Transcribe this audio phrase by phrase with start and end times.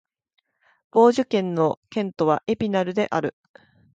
[0.93, 3.35] ヴォージュ県の県都はエピナルである